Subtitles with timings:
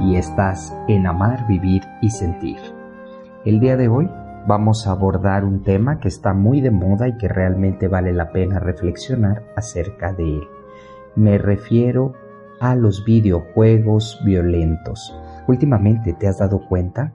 [0.00, 2.58] y estás en Amar, Vivir y Sentir.
[3.44, 4.08] El día de hoy
[4.46, 8.30] vamos a abordar un tema que está muy de moda y que realmente vale la
[8.32, 10.48] pena reflexionar acerca de él.
[11.16, 12.14] Me refiero
[12.60, 15.14] a los videojuegos violentos.
[15.46, 17.12] Últimamente te has dado cuenta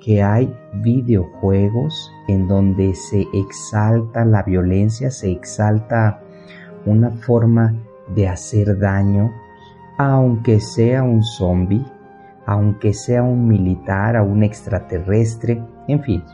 [0.00, 6.20] que hay videojuegos en donde se exalta la violencia, se exalta
[6.84, 7.74] una forma
[8.14, 9.30] de hacer daño
[9.96, 11.84] aunque sea un zombie,
[12.46, 16.24] aunque sea un militar, o un extraterrestre, en fin.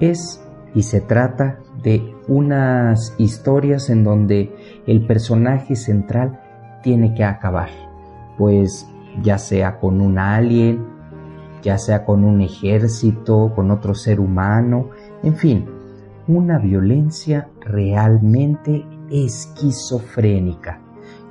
[0.00, 0.42] Es
[0.74, 4.54] y se trata de unas historias en donde
[4.86, 6.40] el personaje central
[6.82, 7.68] tiene que acabar,
[8.38, 8.88] pues
[9.22, 10.86] ya sea con un alien,
[11.62, 14.90] ya sea con un ejército, con otro ser humano,
[15.22, 15.66] en fin,
[16.26, 20.80] una violencia realmente esquizofrénica.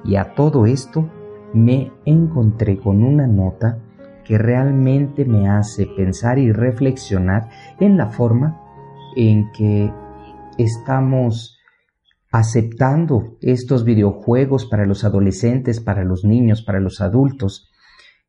[0.04, 1.10] Y a todo esto
[1.54, 3.80] me encontré con una nota
[4.26, 7.50] que realmente me hace pensar y reflexionar
[7.80, 8.62] en la forma
[9.16, 9.92] en que
[10.58, 11.58] estamos
[12.32, 17.70] aceptando estos videojuegos para los adolescentes, para los niños, para los adultos.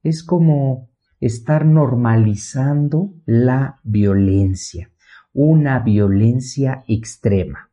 [0.03, 0.91] Es como
[1.21, 4.91] estar normalizando la violencia,
[5.33, 7.71] una violencia extrema.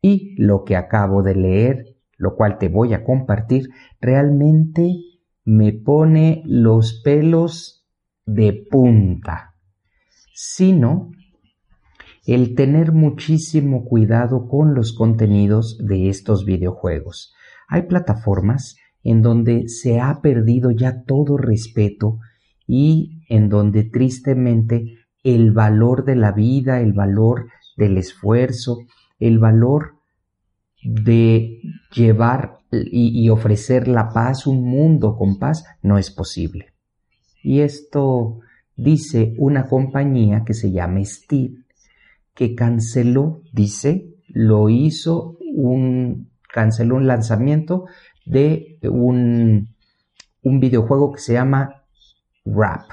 [0.00, 3.68] Y lo que acabo de leer lo cual te voy a compartir,
[4.00, 4.96] realmente
[5.44, 7.86] me pone los pelos
[8.24, 9.54] de punta,
[10.34, 11.10] sino
[12.26, 17.34] el tener muchísimo cuidado con los contenidos de estos videojuegos.
[17.68, 22.18] Hay plataformas en donde se ha perdido ya todo respeto
[22.66, 27.46] y en donde tristemente el valor de la vida, el valor
[27.76, 28.78] del esfuerzo,
[29.20, 29.95] el valor
[30.86, 31.60] de
[31.92, 36.72] llevar y, ofrecer la paz, un mundo con paz, no es posible.
[37.42, 38.40] Y esto
[38.76, 41.64] dice una compañía que se llama Steve,
[42.34, 47.86] que canceló, dice, lo hizo un, canceló un lanzamiento
[48.24, 49.74] de un,
[50.42, 51.82] un videojuego que se llama
[52.44, 52.90] Rap.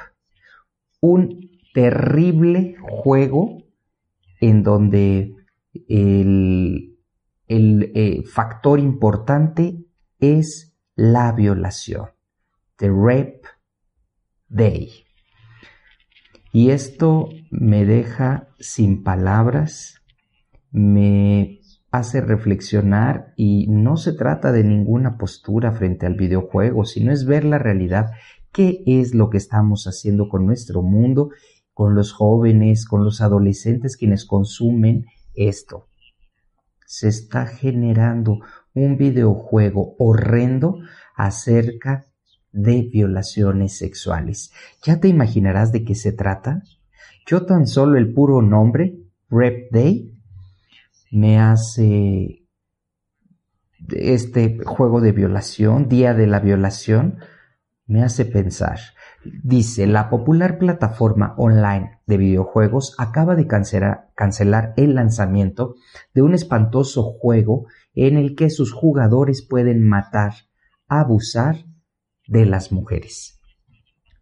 [0.99, 3.57] Un terrible juego
[4.39, 5.35] en donde
[5.87, 6.92] el,
[7.47, 9.85] el eh, factor importante
[10.19, 12.09] es la violación.
[12.77, 13.41] The Rape
[14.49, 14.89] Day.
[16.51, 20.01] Y esto me deja sin palabras,
[20.71, 21.59] me
[21.91, 27.43] hace reflexionar y no se trata de ninguna postura frente al videojuego, sino es ver
[27.43, 28.11] la realidad,
[28.51, 31.29] qué es lo que estamos haciendo con nuestro mundo,
[31.73, 35.87] con los jóvenes, con los adolescentes quienes consumen esto
[36.85, 38.39] se está generando
[38.73, 40.79] un videojuego horrendo
[41.15, 42.05] acerca
[42.51, 44.51] de violaciones sexuales.
[44.83, 46.63] ¿Ya te imaginarás de qué se trata?
[47.25, 48.95] Yo tan solo el puro nombre,
[49.29, 50.13] Rep Day,
[51.11, 52.43] me hace
[53.89, 57.19] este juego de violación, Día de la Violación,
[57.85, 58.79] me hace pensar.
[59.43, 65.75] Dice, la popular plataforma online de videojuegos acaba de cancelar, el lanzamiento
[66.13, 70.33] de un espantoso juego en el que sus jugadores pueden matar,
[70.87, 71.65] abusar
[72.27, 73.39] de las mujeres.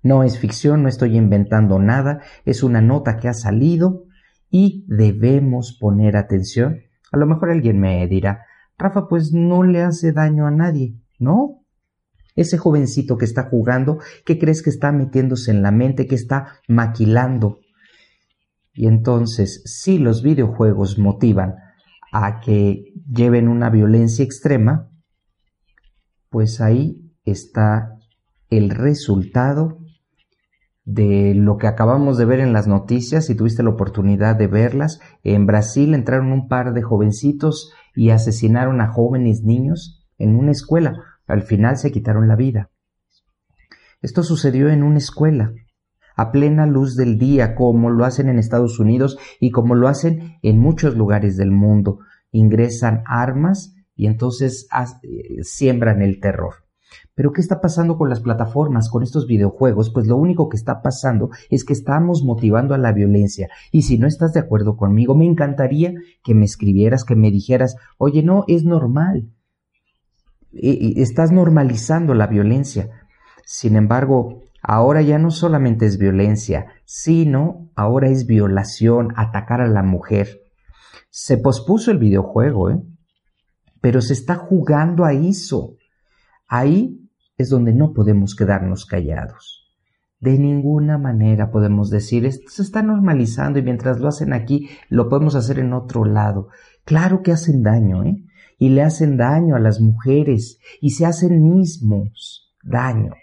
[0.04, 4.06] No es ficción, no estoy inventando nada, es una nota que ha salido
[4.50, 6.82] y debemos poner atención.
[7.12, 8.46] A lo mejor alguien me dirá,
[8.78, 10.96] Rafa, pues no le hace daño a nadie.
[11.20, 11.61] No,
[12.36, 16.60] ese jovencito que está jugando, ¿qué crees que está metiéndose en la mente, que está
[16.68, 17.60] maquilando?
[18.74, 21.56] Y entonces, si los videojuegos motivan
[22.12, 24.90] a que lleven una violencia extrema,
[26.30, 27.98] pues ahí está
[28.50, 29.80] el resultado
[30.84, 35.00] de lo que acabamos de ver en las noticias, si tuviste la oportunidad de verlas.
[35.24, 41.11] En Brasil entraron un par de jovencitos y asesinaron a jóvenes niños en una escuela.
[41.28, 42.70] Al final se quitaron la vida.
[44.02, 45.54] Esto sucedió en una escuela,
[46.16, 50.38] a plena luz del día, como lo hacen en Estados Unidos y como lo hacen
[50.42, 52.00] en muchos lugares del mundo.
[52.32, 54.68] Ingresan armas y entonces
[55.04, 56.56] eh, siembran el terror.
[57.14, 59.92] Pero ¿qué está pasando con las plataformas, con estos videojuegos?
[59.94, 63.50] Pues lo único que está pasando es que estamos motivando a la violencia.
[63.72, 67.76] Y si no estás de acuerdo conmigo, me encantaría que me escribieras, que me dijeras,
[67.98, 69.30] oye, no, es normal.
[70.54, 72.90] Estás normalizando la violencia.
[73.46, 79.84] Sin embargo, ahora ya no solamente es violencia, sino ahora es violación, atacar a la
[79.84, 80.42] mujer.
[81.10, 82.82] Se pospuso el videojuego, ¿eh?
[83.82, 85.76] pero se está jugando a eso.
[86.48, 89.62] Ahí es donde no podemos quedarnos callados.
[90.20, 95.10] De ninguna manera podemos decir, esto se está normalizando y mientras lo hacen aquí, lo
[95.10, 96.50] podemos hacer en otro lado.
[96.86, 98.24] Claro que hacen daño, ¿eh?
[98.62, 103.16] Y le hacen daño a las mujeres y se hacen mismos daño.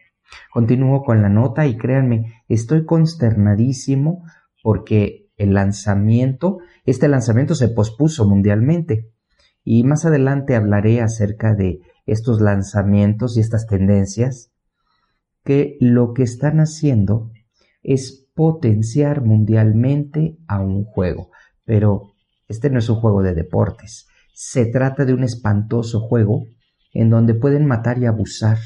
[0.52, 4.24] Continúo con la nota y créanme, estoy consternadísimo
[4.64, 9.12] porque el lanzamiento, este lanzamiento se pospuso mundialmente.
[9.62, 14.50] Y más adelante hablaré acerca de estos lanzamientos y estas tendencias
[15.44, 17.30] que lo que están haciendo
[17.84, 21.30] es potenciar mundialmente a un juego.
[21.64, 22.08] Pero
[22.48, 24.07] este no es un juego de deportes.
[24.40, 26.46] Se trata de un espantoso juego
[26.92, 28.58] en donde pueden matar y abusar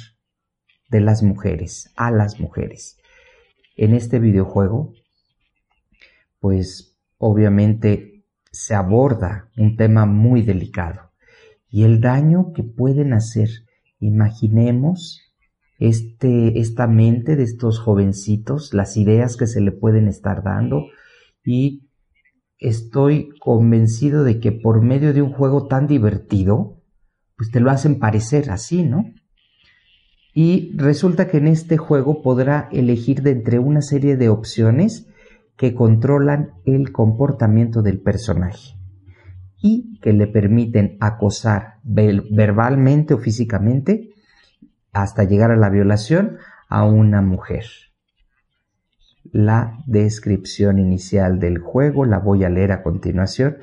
[0.91, 2.99] de las mujeres, a las mujeres.
[3.79, 4.93] En este videojuego,
[6.41, 11.11] pues obviamente se aborda un tema muy delicado
[11.71, 13.49] y el daño que pueden hacer.
[13.99, 15.23] Imaginemos
[15.79, 20.89] este, esta mente de estos jovencitos, las ideas que se le pueden estar dando
[21.43, 21.89] y
[22.63, 26.81] estoy convencido de que por medio de un juego tan divertido,
[27.37, 29.05] pues te lo hacen parecer así, ¿no?
[30.35, 35.09] Y resulta que en este juego podrá elegir de entre una serie de opciones
[35.57, 38.75] que controlan el comportamiento del personaje
[39.61, 44.15] y que le permiten acosar verbalmente o físicamente
[44.93, 46.39] hasta llegar a la violación
[46.69, 47.65] a una mujer.
[49.31, 53.59] La descripción inicial del juego la voy a leer a continuación,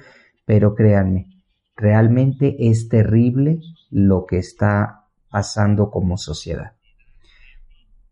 [0.45, 1.27] pero créanme,
[1.75, 3.59] realmente es terrible
[3.89, 6.73] lo que está pasando como sociedad.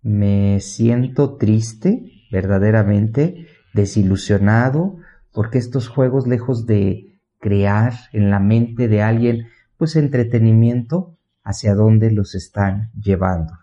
[0.01, 4.97] Me siento triste, verdaderamente desilusionado,
[5.33, 9.47] porque estos juegos, lejos de crear en la mente de alguien
[9.77, 13.53] pues entretenimiento hacia dónde los están llevando.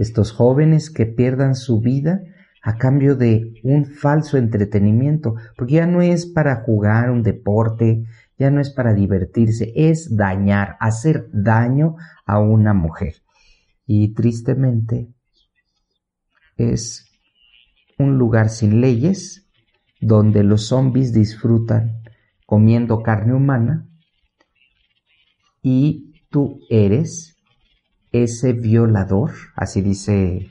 [0.00, 2.22] Estos jóvenes que pierdan su vida
[2.62, 8.06] a cambio de un falso entretenimiento, porque ya no es para jugar un deporte,
[8.38, 13.16] ya no es para divertirse, es dañar, hacer daño a una mujer.
[13.86, 15.12] Y tristemente
[16.56, 17.04] es
[17.98, 19.50] un lugar sin leyes
[20.00, 22.02] donde los zombies disfrutan
[22.46, 23.86] comiendo carne humana
[25.62, 27.29] y tú eres
[28.12, 30.48] ese violador, así dice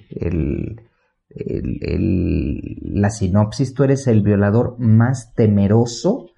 [1.30, 6.32] la sinopsis, tú eres el violador más temeroso,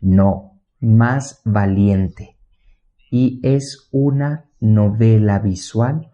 [0.00, 2.36] no, más valiente.
[3.10, 6.10] Y es una novela visual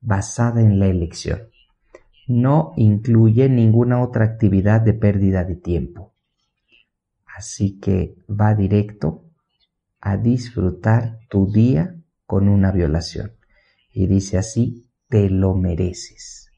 [0.00, 1.40] basada en la elección.
[2.26, 6.12] No incluye ninguna otra actividad de pérdida de tiempo.
[7.36, 9.24] Así que va directo
[10.00, 11.96] a disfrutar tu día
[12.26, 13.32] con una violación.
[13.92, 16.50] Y dice así, te lo mereces.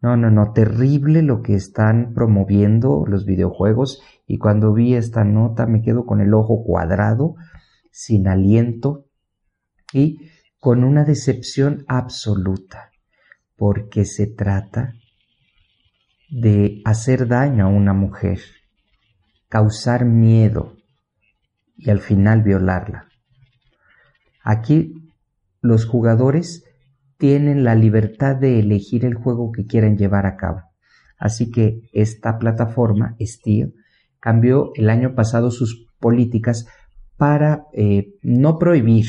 [0.00, 5.66] No, no, no, terrible lo que están promoviendo los videojuegos y cuando vi esta nota
[5.66, 7.34] me quedo con el ojo cuadrado,
[7.90, 9.06] sin aliento
[9.92, 12.90] y con una decepción absoluta,
[13.56, 14.94] porque se trata
[16.30, 18.40] de hacer daño a una mujer
[19.48, 20.76] causar miedo
[21.76, 23.08] y al final violarla.
[24.42, 24.97] Aquí
[25.60, 26.64] los jugadores
[27.16, 30.62] tienen la libertad de elegir el juego que quieran llevar a cabo.
[31.18, 33.72] Así que esta plataforma, Steam,
[34.20, 36.66] cambió el año pasado sus políticas
[37.16, 39.06] para eh, no prohibir.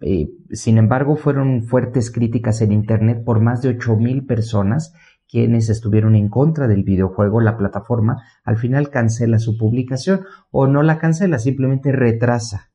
[0.00, 4.92] Eh, sin embargo, fueron fuertes críticas en Internet por más de 8.000 personas
[5.30, 10.82] quienes estuvieron en contra del videojuego, la plataforma al final cancela su publicación o no
[10.82, 12.69] la cancela, simplemente retrasa.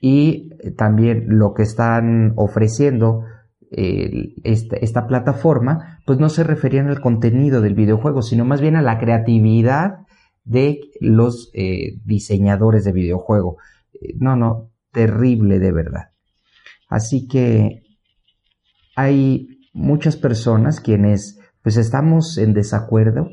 [0.00, 3.24] Y también lo que están ofreciendo
[3.70, 8.98] esta, plataforma, pues no se referían al contenido del videojuego, sino más bien a la
[8.98, 10.06] creatividad
[10.44, 13.58] de los eh, diseñadores de videojuego.
[13.92, 16.10] Eh, no, no, terrible de verdad.
[16.88, 17.82] Así que
[18.96, 23.28] hay muchas personas quienes pues estamos en desacuerdo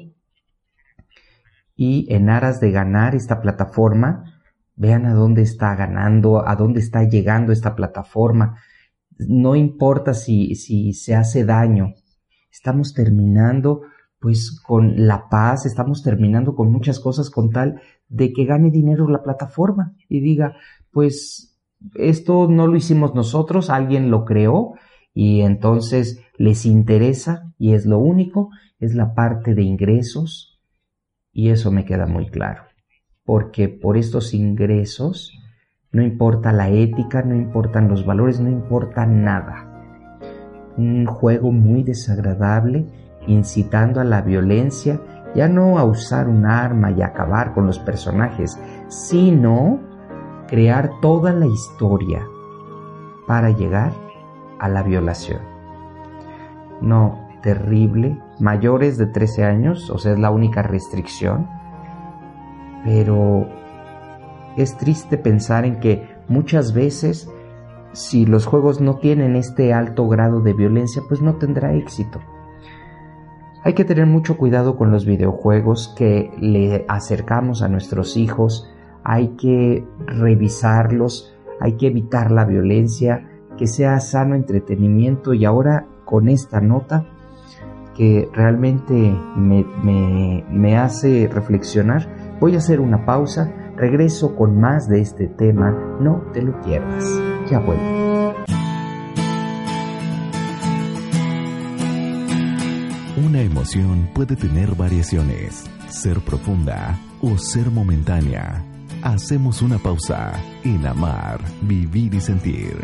[1.75, 4.34] y en aras de ganar esta plataforma,
[4.75, 8.57] vean a dónde está ganando, a dónde está llegando esta plataforma,
[9.17, 11.93] no importa si, si se hace daño,
[12.51, 13.81] estamos terminando
[14.19, 19.07] pues con la paz, estamos terminando con muchas cosas con tal de que gane dinero
[19.07, 20.55] la plataforma y diga,
[20.91, 21.59] pues
[21.93, 24.73] esto no lo hicimos nosotros, alguien lo creó
[25.13, 30.59] y entonces les interesa y es lo único, es la parte de ingresos
[31.31, 32.63] y eso me queda muy claro,
[33.25, 35.37] porque por estos ingresos
[35.91, 39.71] no importa la ética, no importan los valores, no importa nada.
[40.77, 42.85] Un juego muy desagradable,
[43.27, 44.99] incitando a la violencia,
[45.33, 49.79] ya no a usar un arma y acabar con los personajes, sino
[50.47, 52.23] crear toda la historia
[53.25, 53.91] para llegar
[54.59, 55.39] a la violación.
[56.81, 61.47] No, terrible, mayores de 13 años, o sea, es la única restricción,
[62.85, 63.49] pero
[64.55, 67.29] es triste pensar en que muchas veces
[67.91, 72.19] si los juegos no tienen este alto grado de violencia, pues no tendrá éxito.
[73.63, 78.69] Hay que tener mucho cuidado con los videojuegos que le acercamos a nuestros hijos,
[79.03, 83.27] hay que revisarlos, hay que evitar la violencia,
[83.57, 87.07] que sea sano entretenimiento y ahora con esta nota
[87.95, 88.93] que realmente
[89.37, 92.07] me, hace reflexionar,
[92.39, 97.03] voy a hacer una pausa Regreso con más de este tema, no te lo pierdas.
[97.49, 97.83] Ya vuelvo.
[103.17, 108.63] Una emoción puede tener variaciones, ser profunda o ser momentánea.
[109.01, 112.77] Hacemos una pausa en amar, vivir y sentir.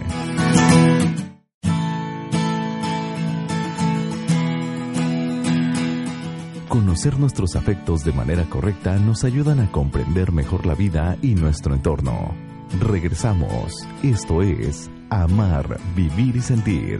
[6.72, 11.76] Conocer nuestros afectos de manera correcta nos ayudan a comprender mejor la vida y nuestro
[11.76, 12.34] entorno.
[12.80, 13.86] Regresamos.
[14.02, 17.00] Esto es Amar, Vivir y Sentir.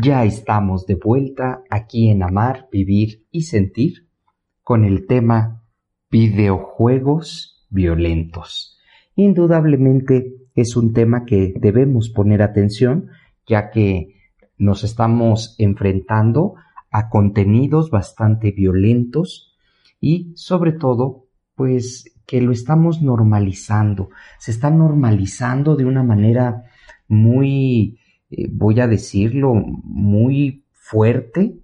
[0.00, 4.06] Ya estamos de vuelta aquí en Amar, Vivir y Sentir
[4.62, 5.64] con el tema
[6.12, 8.78] videojuegos violentos.
[9.16, 13.08] Indudablemente es un tema que debemos poner atención
[13.48, 14.15] ya que
[14.58, 16.54] nos estamos enfrentando
[16.90, 19.54] a contenidos bastante violentos
[20.00, 24.10] y sobre todo pues que lo estamos normalizando.
[24.38, 26.64] Se está normalizando de una manera
[27.08, 27.98] muy,
[28.30, 31.56] eh, voy a decirlo, muy fuerte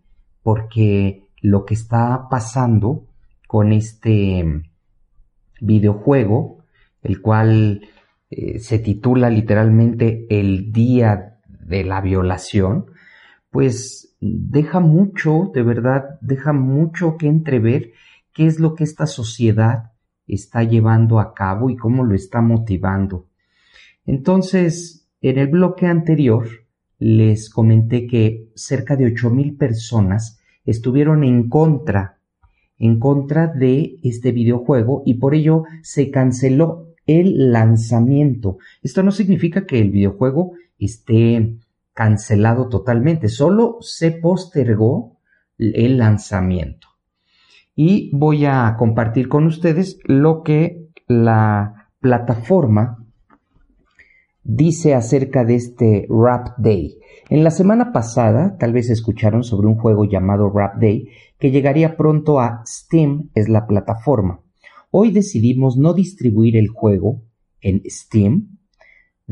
[0.42, 3.06] porque lo que está pasando
[3.46, 4.62] con este
[5.60, 6.58] videojuego,
[7.02, 7.88] el cual
[8.30, 11.31] eh, se titula literalmente El Día
[11.72, 12.86] de la violación,
[13.50, 17.92] pues deja mucho, de verdad, deja mucho que entrever
[18.34, 19.92] qué es lo que esta sociedad
[20.26, 23.26] está llevando a cabo y cómo lo está motivando.
[24.04, 26.46] Entonces, en el bloque anterior
[26.98, 32.18] les comenté que cerca de mil personas estuvieron en contra,
[32.78, 38.58] en contra de este videojuego y por ello se canceló el lanzamiento.
[38.82, 40.52] Esto no significa que el videojuego
[40.84, 41.56] esté
[41.94, 45.18] cancelado totalmente, solo se postergó
[45.58, 46.88] el lanzamiento.
[47.74, 52.98] Y voy a compartir con ustedes lo que la plataforma
[54.44, 56.98] dice acerca de este Rap Day.
[57.28, 61.08] En la semana pasada, tal vez escucharon sobre un juego llamado Rap Day
[61.38, 64.40] que llegaría pronto a Steam, es la plataforma.
[64.90, 67.22] Hoy decidimos no distribuir el juego
[67.60, 68.51] en Steam,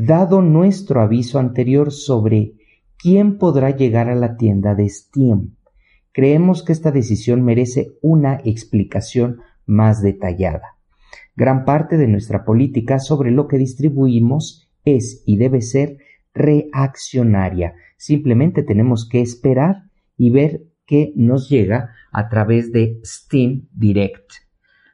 [0.05, 2.53] dado nuestro aviso anterior sobre
[2.97, 5.55] quién podrá llegar a la tienda de Steam.
[6.11, 10.77] Creemos que esta decisión merece una explicación más detallada.
[11.35, 15.97] Gran parte de nuestra política sobre lo que distribuimos es y debe ser
[16.33, 17.75] reaccionaria.
[17.97, 19.83] Simplemente tenemos que esperar
[20.17, 24.31] y ver qué nos llega a través de Steam Direct.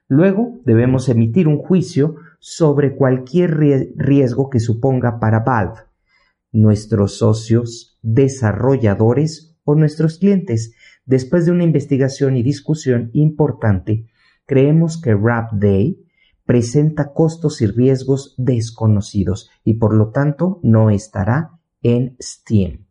[0.08, 3.58] Luego debemos emitir un juicio sobre cualquier
[3.96, 5.82] riesgo que suponga para Valve,
[6.52, 10.74] nuestros socios, desarrolladores o nuestros clientes.
[11.06, 14.08] Después de una investigación y discusión importante,
[14.46, 16.04] creemos que Rap Day
[16.46, 22.86] presenta costos y riesgos desconocidos y por lo tanto no estará en Steam.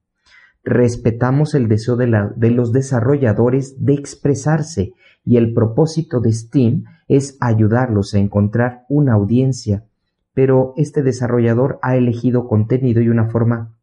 [0.63, 4.93] Respetamos el deseo de, de, los desarrolladores de expresarse
[5.27, 9.85] y el propósito de Steam es ayudarlos a encontrar una audiencia,
[10.33, 13.77] pero este desarrollador ha elegido contenido y una forma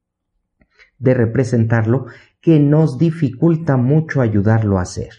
[0.97, 2.05] de representarlo
[2.39, 5.11] que nos dificulta mucho ayudarlo a hacer.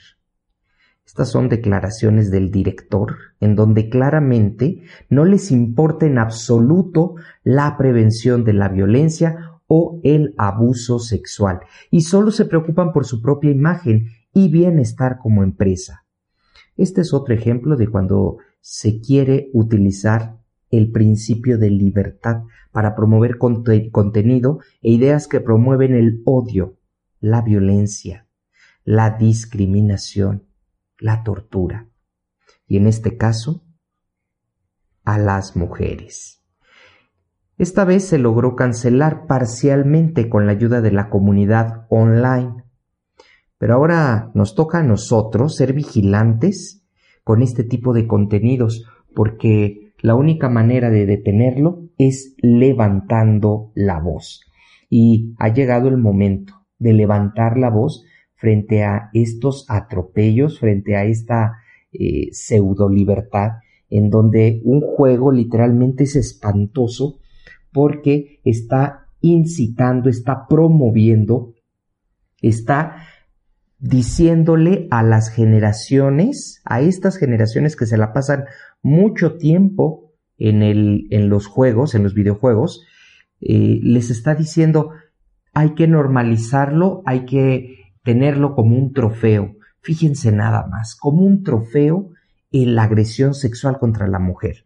[1.05, 8.45] Estas son declaraciones del director en donde claramente no les importa en absoluto la prevención
[8.45, 14.09] de la violencia o el abuso sexual y solo se preocupan por su propia imagen
[14.33, 16.04] y bienestar como empresa.
[16.77, 20.39] Este es otro ejemplo de cuando se quiere utilizar
[20.71, 26.79] el principio de libertad para promover contenido e ideas que promueven el odio,
[27.21, 28.27] la violencia,
[28.85, 30.45] la discriminación,
[30.99, 31.89] la tortura
[32.67, 33.63] y en este caso
[35.05, 36.43] a las mujeres.
[37.57, 42.64] Esta vez se logró cancelar parcialmente con la ayuda de la comunidad online.
[43.59, 46.85] Pero ahora nos toca a nosotros ser vigilantes
[47.23, 54.43] con este tipo de contenidos, porque la única manera de detenerlo es levantando la voz.
[54.91, 61.05] Y ha llegado el momento de levantar la voz frente a estos atropellos, frente a
[61.05, 61.55] esta
[61.93, 63.53] eh, pseudo libertad,
[63.89, 67.21] en donde un juego literalmente es espantoso
[67.73, 71.55] porque está incitando, está promoviendo,
[72.43, 72.97] está
[73.85, 78.47] diciéndole a las generaciones, a estas generaciones que se la pasan
[78.83, 82.87] mucho tiempo en, el, en los juegos, en los videojuegos,
[83.43, 84.93] eh, les está diciendo
[85.53, 89.55] hay que normalizarlo, hay que tenerlo como un trofeo.
[89.83, 92.09] Fíjense nada más, como un trofeo
[92.53, 94.65] en la agresión sexual contra la mujer.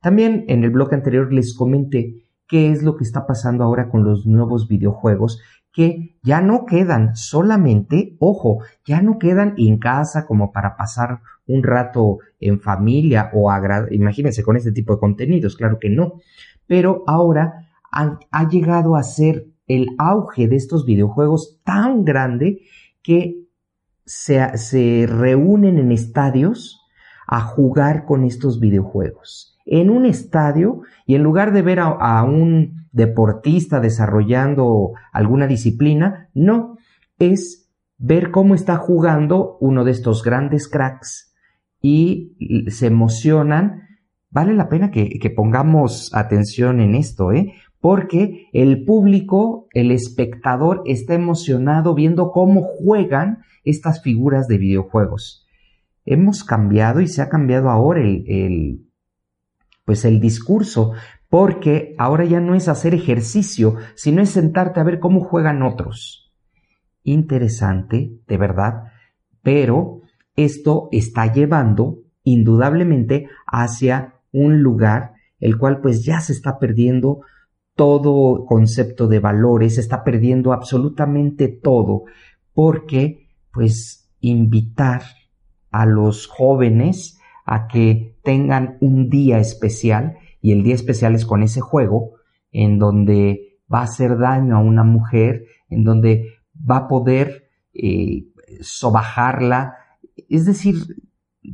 [0.00, 4.04] También en el bloque anterior les comenté qué es lo que está pasando ahora con
[4.04, 5.40] los nuevos videojuegos
[5.72, 11.62] que ya no quedan solamente, ojo, ya no quedan en casa como para pasar un
[11.62, 13.50] rato en familia o
[13.90, 16.20] imagínense con este tipo de contenidos, claro que no,
[16.66, 22.60] pero ahora ha, ha llegado a ser el auge de estos videojuegos tan grande
[23.02, 23.46] que
[24.04, 26.81] se, se reúnen en estadios
[27.32, 32.88] a jugar con estos videojuegos en un estadio y en lugar de ver a, un
[32.92, 36.76] deportista desarrollando alguna disciplina, no,
[37.18, 41.32] es ver cómo está jugando uno de estos grandes cracks
[41.80, 43.88] y se emocionan.
[44.28, 47.54] Vale la pena que, que pongamos atención en esto, ¿eh?
[47.80, 55.41] Porque el público, el espectador está emocionado viendo cómo juegan estas figuras de videojuegos.
[56.04, 58.86] Hemos cambiado y se ha cambiado ahora el,
[59.84, 60.92] pues el discurso,
[61.28, 66.32] porque ahora ya no es hacer ejercicio, sino es sentarte a ver cómo juegan otros.
[67.04, 68.84] Interesante, de verdad,
[69.42, 70.02] pero
[70.36, 75.12] esto está llevando indudablemente hacia un lugar
[75.42, 77.20] el cual pues ya se está perdiendo
[77.74, 82.04] todo concepto de valores, se está perdiendo absolutamente todo,
[82.54, 85.02] porque pues invitar
[85.72, 91.42] a los jóvenes a que tengan un día especial y el día especial es con
[91.42, 92.12] ese juego
[92.52, 98.26] en donde va a hacer daño a una mujer, en donde va a poder eh,
[98.60, 99.76] sobajarla.
[100.28, 100.76] Es decir,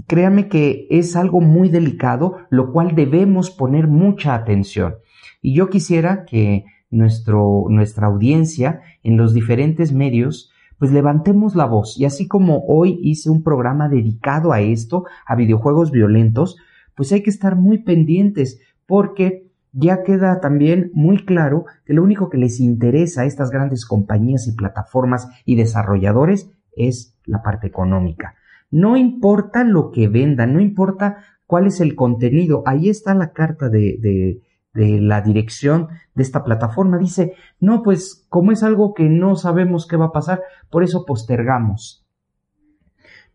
[0.06, 4.96] créanme que es algo muy delicado, lo cual debemos poner mucha atención.
[5.40, 11.98] Y yo quisiera que nuestro, nuestra audiencia en los diferentes medios pues levantemos la voz
[11.98, 16.56] y así como hoy hice un programa dedicado a esto, a videojuegos violentos,
[16.94, 22.30] pues hay que estar muy pendientes porque ya queda también muy claro que lo único
[22.30, 28.34] que les interesa a estas grandes compañías y plataformas y desarrolladores es la parte económica.
[28.70, 33.68] No importa lo que vendan, no importa cuál es el contenido, ahí está la carta
[33.68, 34.42] de, de,
[34.74, 36.98] de la dirección de esta plataforma.
[36.98, 41.04] Dice, no, pues como es algo que no sabemos qué va a pasar, por eso
[41.04, 42.06] postergamos.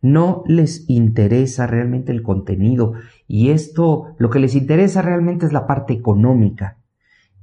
[0.01, 2.93] No les interesa realmente el contenido
[3.27, 6.77] y esto, lo que les interesa realmente es la parte económica.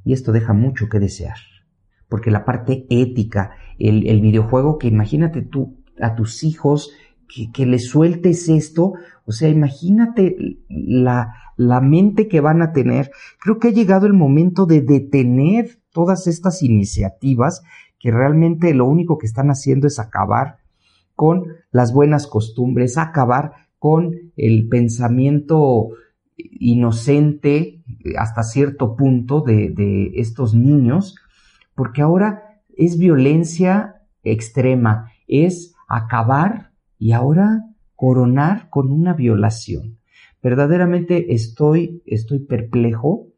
[0.05, 1.37] Y esto deja mucho que desear.
[2.09, 6.93] Porque la parte ética, el, el videojuego que imagínate tú a tus hijos
[7.33, 10.37] que, que les sueltes esto, o sea, imagínate
[10.69, 13.11] la, la mente que van a tener.
[13.39, 17.63] Creo que ha llegado el momento de detener todas estas iniciativas
[17.99, 20.61] que realmente lo único que están haciendo es acabar
[21.15, 25.91] con las buenas costumbres, acabar con el pensamiento
[26.37, 27.83] inocente
[28.17, 31.17] hasta cierto punto de, de estos niños,
[31.75, 40.00] porque ahora es violencia extrema, es acabar y ahora coronar con una violación.
[40.43, 43.29] Verdaderamente estoy, estoy perplejo,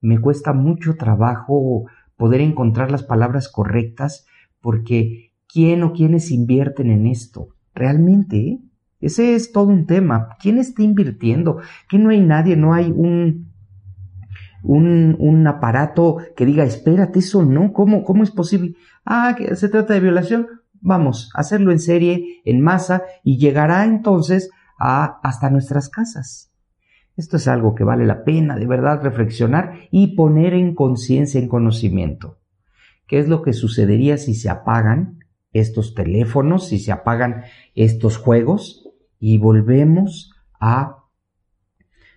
[0.00, 4.26] me cuesta mucho trabajo poder encontrar las palabras correctas
[4.60, 7.48] porque ¿quién o quiénes invierten en esto?
[7.74, 8.60] Realmente,
[9.00, 10.36] ese es todo un tema.
[10.40, 11.60] ¿Quién está invirtiendo?
[11.88, 13.52] Que no hay nadie, no hay un,
[14.62, 18.74] un, aparato que diga, espérate, eso no, ¿cómo, cómo es posible?
[19.04, 20.46] Ah, que se trata de violación.
[20.82, 26.49] Vamos, hacerlo en serie, en masa, y llegará entonces a, hasta nuestras casas.
[27.20, 31.48] Esto es algo que vale la pena de verdad reflexionar y poner en conciencia, en
[31.48, 32.38] conocimiento.
[33.06, 35.18] ¿Qué es lo que sucedería si se apagan
[35.52, 37.42] estos teléfonos, si se apagan
[37.74, 40.96] estos juegos y volvemos a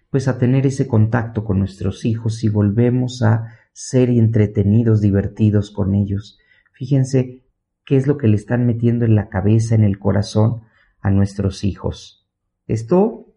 [0.09, 5.95] pues a tener ese contacto con nuestros hijos y volvemos a ser entretenidos, divertidos con
[5.95, 6.39] ellos.
[6.71, 7.43] Fíjense
[7.83, 10.61] qué es lo que le están metiendo en la cabeza, en el corazón
[11.01, 12.25] a nuestros hijos.
[12.67, 13.32] Esto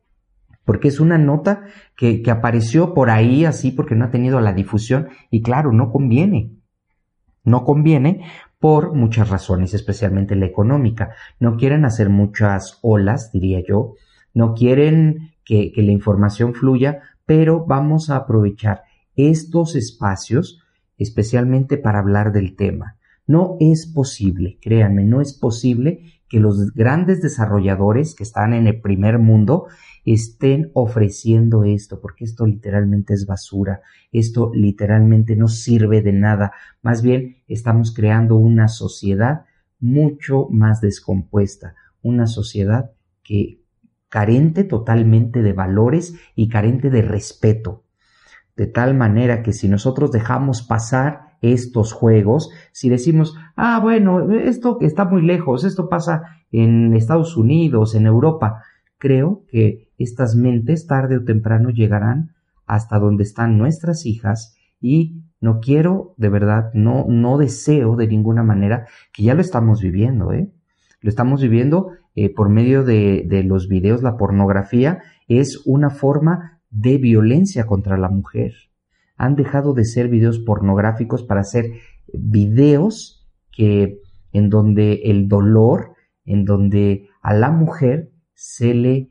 [0.67, 1.65] porque es una nota
[1.97, 5.91] que, que, apareció por ahí así porque no ha tenido la difusión y claro, no
[5.91, 6.51] conviene.
[7.45, 8.27] No conviene
[8.59, 11.15] por muchas razones, especialmente la económica.
[11.39, 13.95] No quieren hacer muchas olas, diría yo.
[14.35, 18.83] No quieren que, que la información fluya, pero vamos a aprovechar
[19.15, 20.61] estos espacios
[20.99, 22.97] especialmente para hablar del tema.
[23.27, 28.81] No es posible, créanme, no es posible que los grandes desarrolladores que están en el
[28.81, 29.67] primer mundo
[30.07, 37.03] estén ofreciendo esto, porque esto literalmente es basura, esto literalmente no sirve de nada, más
[37.03, 39.45] bien estamos creando una sociedad
[39.81, 42.93] mucho más descompuesta, una sociedad
[43.23, 43.61] que
[44.09, 47.83] carente totalmente de valores y carente de respeto.
[48.57, 54.79] De tal manera que si nosotros dejamos pasar estos juegos, si decimos, ah, bueno, esto
[54.81, 58.63] está muy lejos, esto pasa en Estados Unidos, en Europa,
[58.99, 62.35] creo que estas mentes tarde o temprano llegarán
[62.67, 68.43] hasta donde están nuestras hijas y no quiero, de verdad, no, no deseo de ninguna
[68.43, 70.53] manera que ya lo estamos viviendo, ¿eh?
[71.01, 76.61] Lo estamos viviendo eh, por medio de, de los videos, la pornografía es una forma
[76.71, 78.53] de violencia contra la mujer.
[79.17, 81.67] Han dejado de ser videos pornográficos para ser
[82.13, 84.01] videos que
[84.33, 89.11] en donde el dolor, en donde a la mujer se le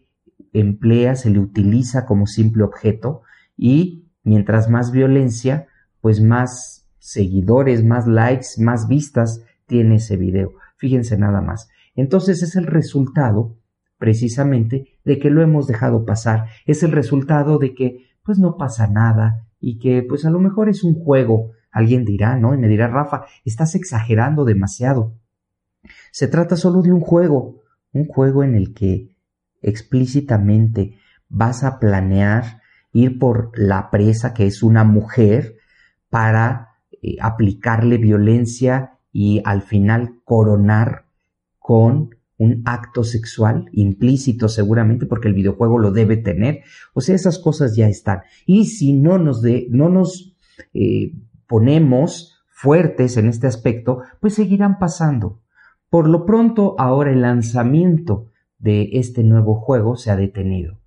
[0.53, 3.23] emplea, se le utiliza como simple objeto
[3.57, 5.67] y mientras más violencia,
[5.99, 10.53] pues más seguidores, más likes, más vistas tiene ese video.
[10.77, 11.69] Fíjense nada más.
[11.95, 13.57] Entonces es el resultado
[13.97, 16.45] precisamente de que lo hemos dejado pasar.
[16.67, 20.69] Es el resultado de que pues no pasa nada y que pues a lo mejor
[20.69, 21.51] es un juego.
[21.71, 22.53] Alguien dirá, ¿no?
[22.53, 25.15] Y me dirá, Rafa, estás exagerando demasiado.
[26.11, 29.14] Se trata solo de un juego, un juego en el que
[29.65, 30.97] explícitamente
[31.28, 32.62] vas a planear
[32.93, 35.58] ir por la presa que es una mujer
[36.10, 41.06] para eh, aplicarle violencia y al final coronar
[41.60, 46.62] con un acto sexual implícito seguramente porque el videojuego lo debe tener.
[46.93, 48.21] O sea, esas cosas ya están.
[48.45, 50.36] Y si no nos, de, no nos
[50.73, 51.13] eh,
[51.47, 55.39] ponemos fuertes en este aspecto, pues seguirán pasando.
[55.89, 58.28] Por lo pronto, ahora el lanzamiento
[58.65, 60.80] de este nuevo juego se ha detenido,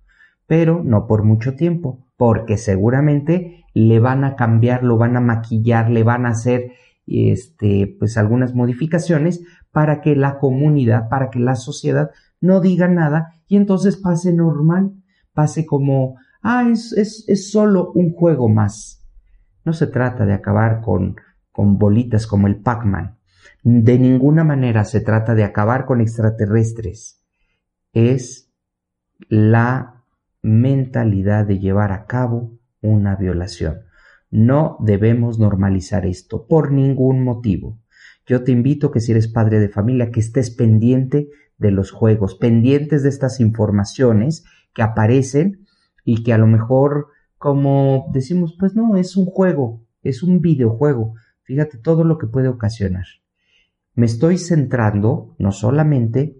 [0.47, 5.89] pero no por mucho tiempo, porque seguramente le van a cambiar, lo van a maquillar,
[5.89, 6.73] le van a hacer
[7.07, 12.11] este, pues algunas modificaciones para que la comunidad, para que la sociedad
[12.41, 14.91] no diga nada y entonces pase normal,
[15.33, 19.05] pase como, ah, es, es, es solo un juego más.
[19.63, 21.15] No se trata de acabar con,
[21.53, 23.15] con bolitas como el Pac-Man.
[23.63, 27.18] De ninguna manera se trata de acabar con extraterrestres
[27.93, 28.51] es
[29.27, 30.03] la
[30.41, 33.81] mentalidad de llevar a cabo una violación.
[34.31, 37.79] No debemos normalizar esto por ningún motivo.
[38.25, 42.35] Yo te invito que si eres padre de familia que estés pendiente de los juegos,
[42.35, 45.65] pendientes de estas informaciones que aparecen
[46.05, 47.07] y que a lo mejor
[47.39, 51.13] como decimos, pues no, es un juego, es un videojuego.
[51.43, 53.05] Fíjate todo lo que puede ocasionar.
[53.95, 56.38] Me estoy centrando no solamente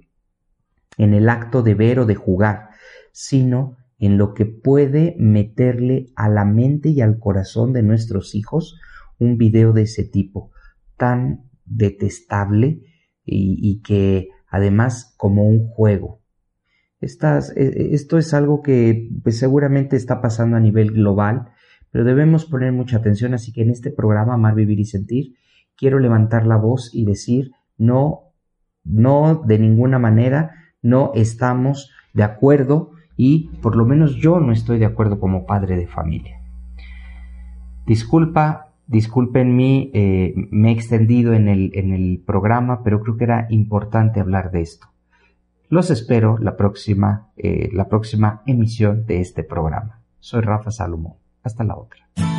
[0.99, 2.69] en el acto de ver o de jugar,
[3.11, 8.79] sino en lo que puede meterle a la mente y al corazón de nuestros hijos
[9.17, 10.51] un video de ese tipo,
[10.97, 12.81] tan detestable
[13.25, 16.21] y, que además como un juego.
[17.01, 21.49] E, e, esto es algo que pues, seguramente está pasando a nivel global,
[21.91, 25.35] pero debemos poner mucha atención, así que en este programa Amar, Vivir y Sentir,
[25.77, 28.33] quiero levantar la voz y decir, no,
[28.83, 34.79] no, de ninguna manera, no estamos de acuerdo y por lo menos yo no estoy
[34.79, 36.39] de acuerdo como padre de familia.
[37.85, 43.23] Disculpa, disculpen mí, eh, me he extendido en el, en el programa, pero creo que
[43.25, 44.87] era importante hablar de esto.
[45.69, 50.01] Los espero la próxima, eh, la próxima emisión de este programa.
[50.19, 51.13] Soy Rafa Salomón.
[51.43, 52.38] Hasta la otra.